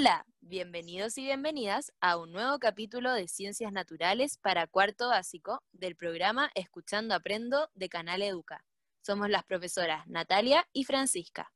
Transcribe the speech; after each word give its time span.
Hola, 0.00 0.24
bienvenidos 0.42 1.18
y 1.18 1.22
bienvenidas 1.22 1.92
a 2.00 2.18
un 2.18 2.30
nuevo 2.30 2.60
capítulo 2.60 3.12
de 3.12 3.26
Ciencias 3.26 3.72
Naturales 3.72 4.38
para 4.38 4.68
cuarto 4.68 5.08
básico 5.08 5.64
del 5.72 5.96
programa 5.96 6.52
Escuchando 6.54 7.16
Aprendo 7.16 7.68
de 7.74 7.88
Canal 7.88 8.22
Educa. 8.22 8.64
Somos 9.04 9.28
las 9.28 9.42
profesoras 9.42 10.06
Natalia 10.06 10.64
y 10.72 10.84
Francisca. 10.84 11.52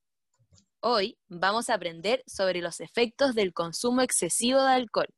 Hoy 0.81 1.21
vamos 1.29 1.71
a 1.71 1.75
aprender 1.75 2.25
sobre 2.27 2.61
los 2.63 2.81
efectos 2.81 3.37
del 3.37 3.55
consumo 3.55 4.03
excesivo 4.03 4.61
de 4.61 4.73
alcohol. 4.73 5.15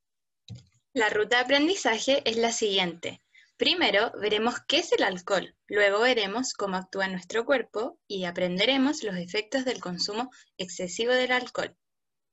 La 0.93 1.09
ruta 1.09 1.39
de 1.39 1.45
aprendizaje 1.45 2.21
es 2.27 2.37
la 2.37 2.53
siguiente. 2.53 3.23
Primero 3.57 4.13
veremos 4.21 4.57
qué 4.69 4.81
es 4.81 4.93
el 4.93 5.03
alcohol, 5.03 5.57
luego 5.67 6.01
veremos 6.01 6.53
cómo 6.53 6.77
actúa 6.77 7.09
nuestro 7.09 7.47
cuerpo 7.47 7.99
y 8.07 8.27
aprenderemos 8.27 9.03
los 9.03 9.17
efectos 9.17 9.65
del 9.65 9.81
consumo 9.81 10.31
excesivo 10.59 11.15
del 11.15 11.33
alcohol. 11.33 11.75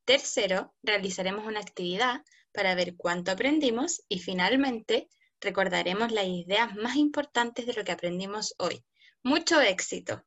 Tercero, 0.05 0.73
realizaremos 0.81 1.45
una 1.45 1.59
actividad 1.59 2.23
para 2.53 2.75
ver 2.75 2.95
cuánto 2.95 3.31
aprendimos 3.31 4.03
y 4.09 4.19
finalmente 4.19 5.09
recordaremos 5.39 6.11
las 6.11 6.25
ideas 6.25 6.75
más 6.75 6.95
importantes 6.95 7.65
de 7.65 7.73
lo 7.73 7.83
que 7.83 7.91
aprendimos 7.91 8.55
hoy. 8.57 8.83
Mucho 9.23 9.61
éxito. 9.61 10.23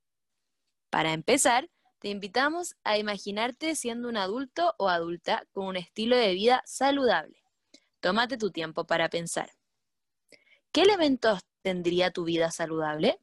Para 0.91 1.13
empezar, 1.13 1.69
te 1.99 2.09
invitamos 2.09 2.77
a 2.85 2.99
imaginarte 2.99 3.75
siendo 3.75 4.09
un 4.09 4.17
adulto 4.17 4.75
o 4.79 4.89
adulta 4.89 5.45
con 5.53 5.67
un 5.67 5.77
estilo 5.77 6.17
de 6.17 6.35
vida 6.35 6.63
saludable. 6.67 7.43
Tómate 8.01 8.37
tu 8.37 8.51
tiempo 8.51 8.87
para 8.87 9.09
pensar. 9.09 9.51
¿Qué 10.71 10.83
elementos 10.83 11.41
tendría 11.63 12.11
tu 12.11 12.25
vida 12.25 12.51
saludable? 12.51 13.19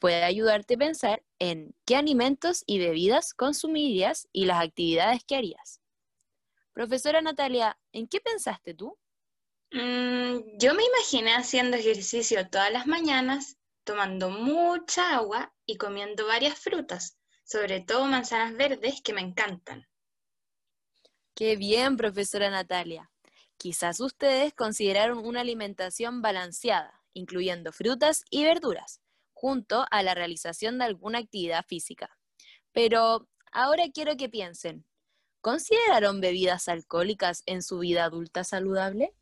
Puede 0.00 0.24
ayudarte 0.24 0.74
a 0.74 0.78
pensar 0.78 1.22
en 1.38 1.74
qué 1.84 1.94
alimentos 1.94 2.64
y 2.66 2.78
bebidas 2.78 3.34
consumirías 3.34 4.26
y 4.32 4.46
las 4.46 4.64
actividades 4.64 5.22
que 5.24 5.36
harías. 5.36 5.82
Profesora 6.72 7.20
Natalia, 7.20 7.78
¿en 7.92 8.08
qué 8.08 8.18
pensaste 8.18 8.72
tú? 8.72 8.98
Mm, 9.72 10.56
yo 10.58 10.74
me 10.74 10.82
imaginé 10.84 11.34
haciendo 11.34 11.76
ejercicio 11.76 12.48
todas 12.48 12.72
las 12.72 12.86
mañanas, 12.86 13.58
tomando 13.84 14.30
mucha 14.30 15.16
agua 15.16 15.54
y 15.66 15.76
comiendo 15.76 16.26
varias 16.26 16.58
frutas, 16.58 17.18
sobre 17.44 17.82
todo 17.82 18.06
manzanas 18.06 18.56
verdes 18.56 19.02
que 19.02 19.12
me 19.12 19.20
encantan. 19.20 19.86
Qué 21.34 21.56
bien, 21.56 21.98
profesora 21.98 22.48
Natalia. 22.48 23.10
Quizás 23.58 24.00
ustedes 24.00 24.54
consideraron 24.54 25.18
una 25.26 25.42
alimentación 25.42 26.22
balanceada, 26.22 27.02
incluyendo 27.12 27.70
frutas 27.70 28.24
y 28.30 28.44
verduras, 28.44 29.02
junto 29.40 29.86
a 29.90 30.02
la 30.02 30.14
realización 30.14 30.78
de 30.78 30.84
alguna 30.84 31.18
actividad 31.18 31.64
física. 31.66 32.10
Pero 32.72 33.26
ahora 33.52 33.84
quiero 33.92 34.16
que 34.16 34.28
piensen, 34.28 34.84
¿Consideraron 35.40 36.20
bebidas 36.20 36.68
alcohólicas 36.68 37.42
en 37.46 37.62
su 37.62 37.78
vida 37.78 38.04
adulta 38.04 38.44
saludable? 38.44 39.14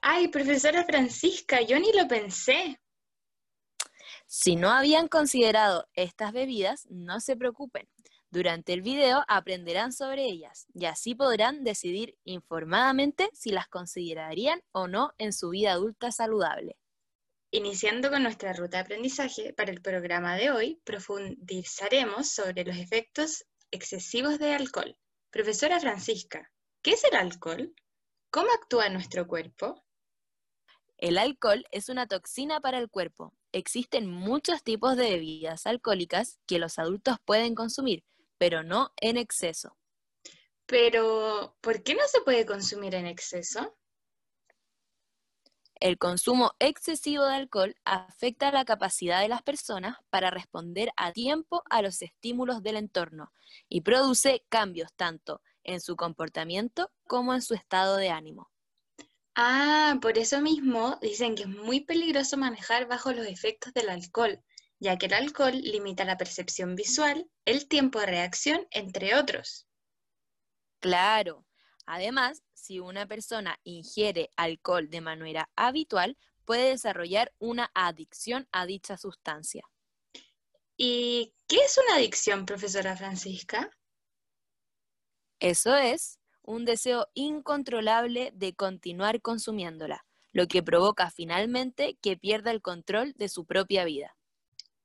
Ay, 0.00 0.28
profesora 0.28 0.84
Francisca, 0.84 1.60
yo 1.60 1.78
ni 1.78 1.92
lo 1.92 2.08
pensé. 2.08 2.80
Si 4.26 4.56
no 4.56 4.70
habían 4.70 5.08
considerado 5.08 5.86
estas 5.92 6.32
bebidas, 6.32 6.86
no 6.88 7.20
se 7.20 7.36
preocupen. 7.36 7.86
Durante 8.30 8.72
el 8.72 8.80
video 8.80 9.24
aprenderán 9.28 9.92
sobre 9.92 10.24
ellas 10.24 10.66
y 10.72 10.86
así 10.86 11.14
podrán 11.14 11.64
decidir 11.64 12.16
informadamente 12.24 13.28
si 13.34 13.50
las 13.50 13.68
considerarían 13.68 14.62
o 14.72 14.88
no 14.88 15.12
en 15.18 15.34
su 15.34 15.50
vida 15.50 15.72
adulta 15.72 16.12
saludable. 16.12 16.78
Iniciando 17.50 18.10
con 18.10 18.22
nuestra 18.22 18.52
ruta 18.52 18.78
de 18.78 18.82
aprendizaje, 18.82 19.52
para 19.52 19.70
el 19.70 19.80
programa 19.80 20.36
de 20.36 20.50
hoy 20.50 20.80
profundizaremos 20.84 22.28
sobre 22.28 22.64
los 22.64 22.76
efectos 22.76 23.44
excesivos 23.70 24.38
de 24.38 24.52
alcohol. 24.52 24.96
Profesora 25.30 25.78
Francisca, 25.78 26.50
¿qué 26.82 26.92
es 26.92 27.04
el 27.04 27.14
alcohol? 27.14 27.72
¿Cómo 28.30 28.48
actúa 28.50 28.88
nuestro 28.88 29.26
cuerpo? 29.26 29.84
El 30.98 31.18
alcohol 31.18 31.64
es 31.70 31.88
una 31.88 32.06
toxina 32.06 32.60
para 32.60 32.78
el 32.78 32.88
cuerpo. 32.88 33.32
Existen 33.52 34.08
muchos 34.08 34.62
tipos 34.62 34.96
de 34.96 35.10
bebidas 35.10 35.66
alcohólicas 35.66 36.40
que 36.46 36.58
los 36.58 36.78
adultos 36.78 37.18
pueden 37.24 37.54
consumir, 37.54 38.02
pero 38.38 38.62
no 38.62 38.92
en 39.00 39.16
exceso. 39.18 39.76
Pero, 40.66 41.56
¿por 41.60 41.82
qué 41.82 41.94
no 41.94 42.06
se 42.08 42.22
puede 42.22 42.44
consumir 42.44 42.94
en 42.96 43.06
exceso? 43.06 43.76
El 45.78 45.98
consumo 45.98 46.52
excesivo 46.58 47.26
de 47.26 47.34
alcohol 47.34 47.76
afecta 47.84 48.50
la 48.50 48.64
capacidad 48.64 49.20
de 49.20 49.28
las 49.28 49.42
personas 49.42 49.98
para 50.08 50.30
responder 50.30 50.90
a 50.96 51.12
tiempo 51.12 51.62
a 51.68 51.82
los 51.82 52.00
estímulos 52.00 52.62
del 52.62 52.76
entorno 52.76 53.32
y 53.68 53.82
produce 53.82 54.44
cambios 54.48 54.90
tanto 54.96 55.42
en 55.64 55.80
su 55.80 55.96
comportamiento 55.96 56.90
como 57.06 57.34
en 57.34 57.42
su 57.42 57.54
estado 57.54 57.96
de 57.96 58.08
ánimo. 58.08 58.50
Ah, 59.34 59.98
por 60.00 60.16
eso 60.16 60.40
mismo 60.40 60.98
dicen 61.02 61.34
que 61.34 61.42
es 61.42 61.48
muy 61.48 61.80
peligroso 61.80 62.38
manejar 62.38 62.86
bajo 62.86 63.12
los 63.12 63.26
efectos 63.26 63.74
del 63.74 63.90
alcohol, 63.90 64.42
ya 64.78 64.96
que 64.96 65.06
el 65.06 65.12
alcohol 65.12 65.60
limita 65.60 66.06
la 66.06 66.16
percepción 66.16 66.74
visual, 66.74 67.28
el 67.44 67.68
tiempo 67.68 68.00
de 68.00 68.06
reacción, 68.06 68.66
entre 68.70 69.14
otros. 69.14 69.66
Claro, 70.80 71.44
Además, 71.86 72.42
si 72.52 72.80
una 72.80 73.06
persona 73.06 73.58
ingiere 73.64 74.30
alcohol 74.36 74.90
de 74.90 75.00
manera 75.00 75.48
habitual, 75.56 76.18
puede 76.44 76.70
desarrollar 76.70 77.32
una 77.38 77.70
adicción 77.74 78.48
a 78.52 78.66
dicha 78.66 78.96
sustancia. 78.96 79.64
¿Y 80.76 81.32
qué 81.48 81.56
es 81.56 81.78
una 81.78 81.96
adicción, 81.96 82.44
profesora 82.44 82.96
Francisca? 82.96 83.70
Eso 85.40 85.76
es 85.76 86.18
un 86.42 86.64
deseo 86.64 87.08
incontrolable 87.14 88.30
de 88.34 88.54
continuar 88.54 89.20
consumiéndola, 89.20 90.04
lo 90.32 90.46
que 90.48 90.62
provoca 90.62 91.10
finalmente 91.10 91.98
que 92.00 92.16
pierda 92.16 92.50
el 92.50 92.62
control 92.62 93.14
de 93.16 93.28
su 93.28 93.46
propia 93.46 93.84
vida. 93.84 94.16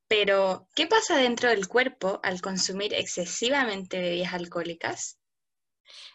Pero, 0.08 0.68
¿qué 0.76 0.88
pasa 0.88 1.18
dentro 1.18 1.50
del 1.50 1.68
cuerpo 1.68 2.20
al 2.24 2.42
consumir 2.42 2.94
excesivamente 2.94 4.02
bebidas 4.02 4.34
alcohólicas? 4.34 5.21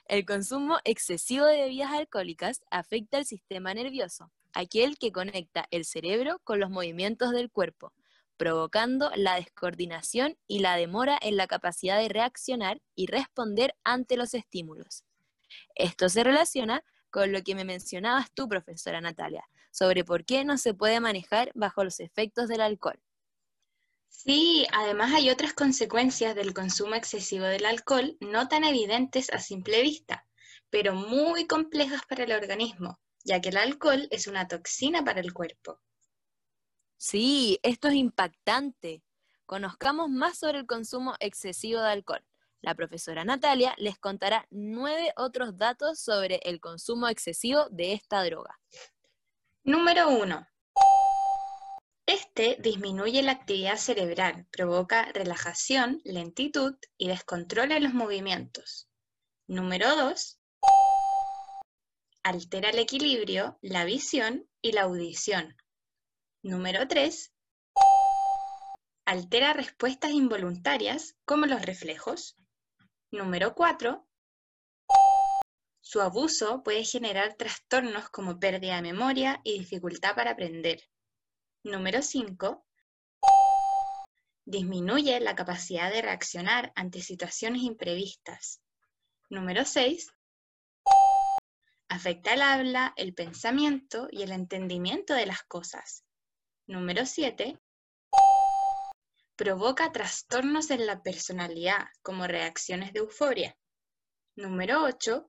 El 0.07 0.25
consumo 0.25 0.79
excesivo 0.85 1.47
de 1.47 1.63
bebidas 1.63 1.93
alcohólicas 1.93 2.63
afecta 2.71 3.19
al 3.19 3.27
sistema 3.27 3.75
nervioso, 3.75 4.31
aquel 4.53 4.99
que 4.99 5.13
conecta 5.13 5.67
el 5.71 5.85
cerebro 5.85 6.41
con 6.45 6.61
los 6.61 6.71
movimientos 6.71 7.33
del 7.33 7.51
cuerpo, 7.51 7.93
provocando 8.37 9.11
la 9.17 9.37
descoordinación 9.37 10.37
y 10.47 10.61
la 10.61 10.77
demora 10.77 11.19
en 11.21 11.37
la 11.37 11.47
capacidad 11.47 11.99
de 11.99 12.09
reaccionar 12.09 12.81
y 12.95 13.07
responder 13.07 13.75
ante 13.85 14.17
los 14.17 14.35
estímulos. 14.35 15.05
Esto 15.75 16.09
se 16.09 16.25
relaciona 16.25 16.85
con 17.11 17.33
lo 17.33 17.43
que 17.43 17.55
me 17.55 17.65
mencionabas 17.65 18.31
tú, 18.33 18.49
profesora 18.49 19.01
Natalia, 19.01 19.49
sobre 19.71 20.05
por 20.05 20.25
qué 20.25 20.45
no 20.45 20.59
se 20.59 20.75
puede 20.75 21.01
manejar 21.01 21.51
bajo 21.55 21.85
los 21.85 22.01
efectos 22.01 22.49
del 22.49 22.61
alcohol. 22.61 23.01
Sí, 24.17 24.67
además 24.73 25.13
hay 25.15 25.29
otras 25.29 25.53
consecuencias 25.53 26.35
del 26.35 26.55
consumo 26.55 26.95
excesivo 26.95 27.45
del 27.45 27.67
alcohol 27.67 28.17
no 28.21 28.49
tan 28.49 28.65
evidentes 28.65 29.31
a 29.31 29.39
simple 29.39 29.83
vista, 29.83 30.27
pero 30.71 30.95
muy 30.95 31.47
complejas 31.47 32.01
para 32.09 32.25
el 32.25 32.33
organismo, 32.33 32.99
ya 33.25 33.41
que 33.43 33.51
el 33.51 33.59
alcohol 33.59 34.09
es 34.11 34.27
una 34.27 34.49
toxina 34.49 35.05
para 35.05 35.21
el 35.21 35.35
cuerpo. 35.35 35.81
Sí, 36.97 37.61
esto 37.63 37.89
es 37.89 37.95
impactante. 37.95 39.03
Conozcamos 39.45 40.09
más 40.09 40.39
sobre 40.39 40.61
el 40.61 40.67
consumo 40.67 41.15
excesivo 41.21 41.83
de 41.83 41.91
alcohol. 41.91 42.25
La 42.63 42.75
profesora 42.75 43.23
Natalia 43.23 43.75
les 43.77 43.99
contará 43.99 44.47
nueve 44.51 45.13
otros 45.17 45.59
datos 45.59 46.01
sobre 46.01 46.41
el 46.43 46.59
consumo 46.59 47.07
excesivo 47.09 47.69
de 47.71 47.93
esta 47.93 48.25
droga. 48.25 48.59
Número 49.63 50.09
uno. 50.09 50.49
Este 52.09 52.57
disminuye 52.61 53.21
la 53.25 53.33
actividad 53.33 53.79
cerebral, 53.79 54.47
provoca 54.53 55.11
relajación, 55.11 56.01
lentitud 56.05 56.77
y 56.97 57.09
descontrol 57.09 57.73
en 57.73 57.83
los 57.83 57.95
movimientos. 57.95 58.89
Número 59.49 59.97
2. 59.97 60.39
Altera 62.23 62.71
el 62.71 62.79
equilibrio, 62.79 63.59
la 63.61 63.85
visión 63.85 64.49
y 64.63 64.71
la 64.71 64.83
audición. 64.83 65.57
Número 66.43 66.87
3. 66.87 67.33
Altera 69.05 69.53
respuestas 69.53 70.13
involuntarias 70.13 71.17
como 71.25 71.47
los 71.47 71.63
reflejos. 71.63 72.37
Número 73.11 73.57
4. 73.57 74.07
Su 75.81 76.01
abuso 76.01 76.63
puede 76.63 76.85
generar 76.85 77.35
trastornos 77.35 78.11
como 78.11 78.39
pérdida 78.39 78.77
de 78.77 78.83
memoria 78.83 79.41
y 79.43 79.59
dificultad 79.59 80.15
para 80.15 80.33
aprender. 80.33 80.89
Número 81.67 82.01
5. 82.01 82.65
Disminuye 84.45 85.19
la 85.19 85.35
capacidad 85.35 85.91
de 85.91 86.01
reaccionar 86.01 86.73
ante 86.77 87.01
situaciones 87.01 87.63
imprevistas. 87.63 88.63
Número 89.31 89.65
6. 89.65 90.09
Afecta 91.89 92.35
el 92.35 92.43
habla, 92.43 92.93
el 92.97 93.15
pensamiento 93.15 94.07
y 94.13 94.23
el 94.23 94.31
entendimiento 94.31 95.13
de 95.13 95.27
las 95.27 95.43
cosas. 95.43 96.05
Número 96.69 97.05
7. 97.05 97.59
Provoca 99.35 99.91
trastornos 99.91 100.71
en 100.71 100.87
la 100.87 101.03
personalidad, 101.03 101.89
como 102.03 102.29
reacciones 102.29 102.93
de 102.93 103.01
euforia. 103.01 103.57
Número 104.37 104.85
8. 104.85 105.29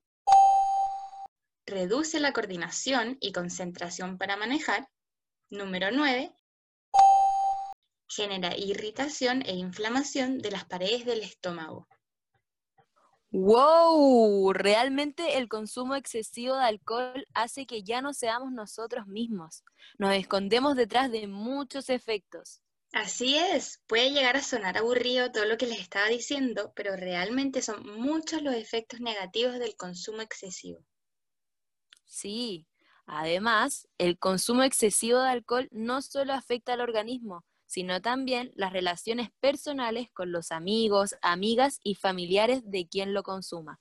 reduce 1.65 2.19
la 2.19 2.31
coordinación 2.31 3.17
y 3.21 3.31
concentración 3.31 4.19
para 4.19 4.37
manejar. 4.37 4.87
Número 5.49 5.91
9, 5.91 6.35
genera 8.09 8.57
irritación 8.57 9.43
e 9.45 9.53
inflamación 9.55 10.39
de 10.39 10.51
las 10.51 10.65
paredes 10.65 11.05
del 11.05 11.21
estómago. 11.21 11.87
¡Wow! 13.31 14.51
Realmente 14.51 15.37
el 15.37 15.47
consumo 15.47 15.95
excesivo 15.95 16.55
de 16.55 16.63
alcohol 16.63 17.25
hace 17.33 17.65
que 17.65 17.83
ya 17.83 18.01
no 18.01 18.13
seamos 18.13 18.51
nosotros 18.51 19.07
mismos. 19.07 19.63
Nos 19.97 20.15
escondemos 20.15 20.75
detrás 20.75 21.11
de 21.11 21.27
muchos 21.27 21.89
efectos. 21.89 22.61
Así 22.91 23.37
es, 23.37 23.81
puede 23.87 24.11
llegar 24.11 24.35
a 24.35 24.41
sonar 24.41 24.77
aburrido 24.77 25.31
todo 25.31 25.45
lo 25.45 25.57
que 25.57 25.67
les 25.67 25.79
estaba 25.79 26.07
diciendo, 26.07 26.73
pero 26.75 26.97
realmente 26.97 27.61
son 27.61 27.85
muchos 27.99 28.41
los 28.41 28.55
efectos 28.55 28.99
negativos 28.99 29.59
del 29.59 29.77
consumo 29.77 30.21
excesivo. 30.21 30.83
Sí, 32.05 32.65
además, 33.07 33.87
el 33.97 34.19
consumo 34.19 34.63
excesivo 34.63 35.19
de 35.19 35.29
alcohol 35.29 35.67
no 35.71 36.01
solo 36.01 36.33
afecta 36.33 36.73
al 36.73 36.81
organismo, 36.81 37.43
sino 37.65 38.01
también 38.01 38.51
las 38.55 38.71
relaciones 38.71 39.29
personales 39.39 40.09
con 40.13 40.31
los 40.31 40.51
amigos, 40.51 41.15
amigas 41.21 41.79
y 41.83 41.95
familiares 41.95 42.61
de 42.69 42.87
quien 42.87 43.13
lo 43.13 43.23
consuma. 43.23 43.79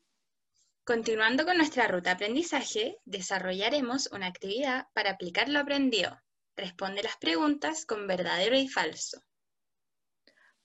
Continuando 0.84 1.44
con 1.44 1.56
nuestra 1.56 1.88
ruta 1.88 2.10
de 2.10 2.14
aprendizaje, 2.14 2.98
desarrollaremos 3.04 4.08
una 4.12 4.26
actividad 4.26 4.86
para 4.94 5.10
aplicar 5.10 5.48
lo 5.48 5.58
aprendido. 5.58 6.16
Responde 6.56 7.02
las 7.02 7.16
preguntas 7.16 7.84
con 7.84 8.06
verdadero 8.06 8.56
y 8.56 8.68
falso. 8.68 9.20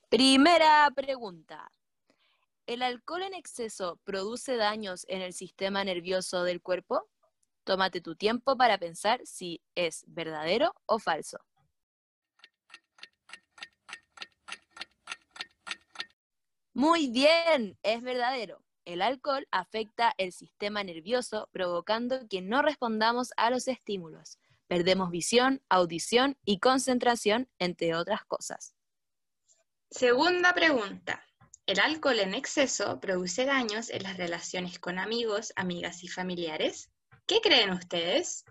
Primera 0.09 0.89
pregunta. 0.95 1.71
¿El 2.65 2.83
alcohol 2.83 3.23
en 3.23 3.33
exceso 3.33 3.99
produce 4.03 4.55
daños 4.57 5.05
en 5.09 5.21
el 5.21 5.33
sistema 5.33 5.83
nervioso 5.83 6.43
del 6.43 6.61
cuerpo? 6.61 7.09
Tómate 7.71 8.01
tu 8.01 8.18
tiempo 8.18 8.57
para 8.57 8.77
pensar 8.77 9.21
si 9.23 9.62
es 9.75 10.03
verdadero 10.06 10.73
o 10.88 11.00
falso. 11.00 11.38
Muy 16.73 17.07
bien, 17.07 17.79
es 17.81 18.01
verdadero. 18.01 18.62
El 18.83 19.01
alcohol 19.01 19.47
afecta 19.51 20.13
el 20.18 20.33
sistema 20.33 20.83
nervioso, 20.83 21.47
provocando 21.53 22.27
que 22.27 22.41
no 22.41 22.62
respondamos 22.62 23.31
a 23.38 23.50
los 23.50 23.69
estímulos. 23.69 24.38
Perdemos 24.67 25.09
visión, 25.09 25.62
audición 25.69 26.38
y 26.44 26.59
concentración, 26.59 27.47
entre 27.57 27.95
otras 27.95 28.25
cosas. 28.25 28.75
Segunda 29.89 30.53
pregunta. 30.53 31.25
¿El 31.65 31.79
alcohol 31.79 32.19
en 32.19 32.33
exceso 32.33 33.00
produce 33.00 33.45
daños 33.45 33.89
en 33.91 34.03
las 34.03 34.17
relaciones 34.17 34.77
con 34.77 35.00
amigos, 35.00 35.53
amigas 35.56 36.03
y 36.03 36.09
familiares? 36.09 36.91
¿Qué 37.31 37.39
creen 37.39 37.69
ustedes? 37.69 38.43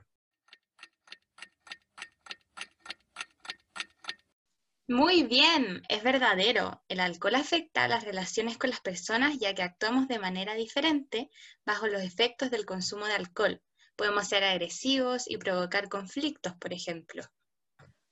Muy 4.89 5.25
bien, 5.25 5.83
es 5.91 6.03
verdadero. 6.03 6.83
El 6.89 7.01
alcohol 7.01 7.35
afecta 7.35 7.89
las 7.89 8.05
relaciones 8.05 8.57
con 8.57 8.71
las 8.71 8.81
personas 8.81 9.39
ya 9.39 9.55
que 9.55 9.63
actuamos 9.63 10.09
de 10.09 10.19
manera 10.19 10.55
diferente 10.55 11.29
bajo 11.67 11.89
los 11.89 12.01
efectos 12.01 12.51
del 12.51 12.65
consumo 12.65 13.05
de 13.05 13.13
alcohol. 13.13 13.61
Podemos 13.97 14.27
ser 14.27 14.45
agresivos 14.45 15.29
y 15.29 15.37
provocar 15.37 15.91
conflictos, 15.91 16.55
por 16.55 16.73
ejemplo. 16.73 17.23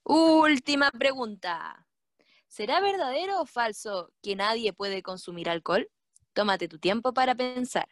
Última 0.03 0.91
pregunta. 0.91 1.87
¿Será 2.47 2.83
verdadero 2.83 3.41
o 3.41 3.47
falso 3.47 4.13
que 4.23 4.37
nadie 4.37 4.75
puede 4.75 5.03
consumir 5.03 5.49
alcohol? 5.49 5.91
Tómate 6.35 6.69
tu 6.69 6.79
tiempo 6.79 7.15
para 7.15 7.35
pensar. 7.35 7.89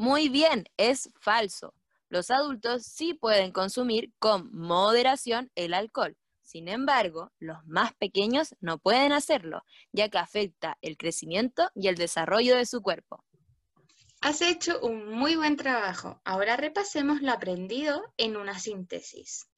Muy 0.00 0.30
bien, 0.30 0.64
es 0.78 1.10
falso. 1.20 1.74
Los 2.08 2.30
adultos 2.30 2.86
sí 2.86 3.12
pueden 3.12 3.52
consumir 3.52 4.14
con 4.18 4.50
moderación 4.50 5.52
el 5.56 5.74
alcohol. 5.74 6.16
Sin 6.40 6.68
embargo, 6.68 7.32
los 7.38 7.58
más 7.66 7.92
pequeños 7.92 8.56
no 8.60 8.78
pueden 8.78 9.12
hacerlo, 9.12 9.62
ya 9.92 10.08
que 10.08 10.16
afecta 10.16 10.78
el 10.80 10.96
crecimiento 10.96 11.68
y 11.74 11.88
el 11.88 11.96
desarrollo 11.96 12.56
de 12.56 12.64
su 12.64 12.80
cuerpo. 12.80 13.22
Has 14.22 14.40
hecho 14.40 14.80
un 14.80 15.06
muy 15.10 15.36
buen 15.36 15.56
trabajo. 15.56 16.18
Ahora 16.24 16.56
repasemos 16.56 17.20
lo 17.20 17.32
aprendido 17.32 18.02
en 18.16 18.38
una 18.38 18.58
síntesis. 18.58 19.50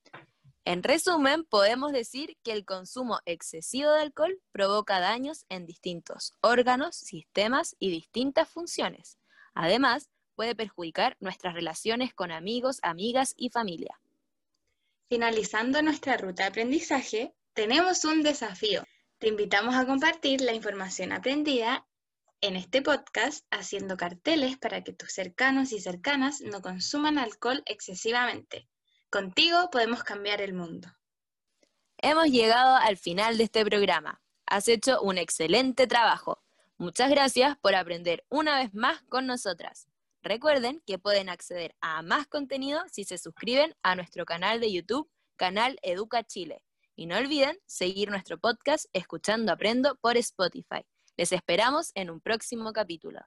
En 0.65 0.83
resumen, 0.83 1.45
podemos 1.45 1.93
decir 1.93 2.37
que 2.43 2.51
el 2.51 2.65
consumo 2.65 3.21
excesivo 3.27 3.93
de 3.93 4.03
alcohol 4.03 4.41
provoca 4.51 4.99
daños 4.99 5.47
en 5.49 5.67
distintos 5.67 6.33
órganos, 6.41 6.97
sistemas 6.97 7.77
y 7.79 7.93
distintas 7.93 8.49
funciones. 8.49 9.19
Además, 9.55 10.11
puede 10.43 10.57
perjudicar 10.57 11.17
nuestras 11.21 11.55
relaciones 11.55 12.13
con 12.15 12.33
amigos, 12.33 12.81
amigas 12.83 13.33
y 13.37 13.51
familia. 13.51 14.01
Finalizando 15.09 15.81
nuestra 15.83 16.17
ruta 16.17 16.43
de 16.43 16.49
aprendizaje, 16.49 17.33
tenemos 17.55 18.05
un 18.05 18.25
desafío. 18.25 18.83
Te 19.19 19.29
invitamos 19.29 19.77
a 19.77 19.87
compartir 19.87 20.41
la 20.41 20.53
información 20.53 21.13
aprendida 21.13 21.87
en 22.41 22.57
este 22.57 22.83
podcast 22.83 23.47
haciendo 23.53 23.97
carteles 23.97 24.59
para 24.59 24.83
que 24.83 24.93
tus 24.93 25.13
cercanos 25.13 25.71
y 25.71 25.81
cercanas 25.81 26.41
no 26.41 26.61
consuman 26.61 27.19
alcohol 27.19 27.63
excesivamente. 27.67 28.69
Contigo 29.11 29.71
podemos 29.71 30.03
cambiar 30.03 30.43
el 30.43 30.55
mundo. 30.55 30.89
Hemos 31.99 32.27
llegado 32.27 32.75
al 32.75 32.97
final 32.97 33.39
de 33.39 33.45
este 33.45 33.65
programa. 33.65 34.21
Has 34.47 34.67
hecho 34.67 35.01
un 35.03 35.19
excelente 35.19 35.87
trabajo. 35.87 36.43
Muchas 36.79 37.11
gracias 37.11 37.57
por 37.59 37.77
aprender 37.77 38.25
una 38.29 38.59
vez 38.59 38.75
más 38.75 39.03
con 39.03 39.29
nosotras. 39.29 39.87
Recuerden 40.23 40.81
que 40.87 40.99
pueden 40.99 41.29
acceder 41.29 41.75
a 41.81 42.01
más 42.03 42.29
contenido 42.29 42.81
si 42.91 43.03
se 43.03 43.19
suscriben 43.19 43.75
a 43.83 43.97
nuestro 43.97 44.25
canal 44.25 44.61
de 44.61 44.73
YouTube, 44.73 45.11
Canal 45.37 45.79
Educa 45.83 46.23
Chile. 46.23 46.63
Y 46.95 47.07
no 47.07 47.17
olviden 47.17 47.59
seguir 47.67 48.09
nuestro 48.09 48.39
podcast 48.39 48.85
Escuchando 48.93 49.53
Aprendo 49.53 49.97
por 50.01 50.17
Spotify. 50.17 50.87
Les 51.17 51.33
esperamos 51.33 51.91
en 51.95 52.11
un 52.11 52.21
próximo 52.21 52.73
capítulo. 52.73 53.21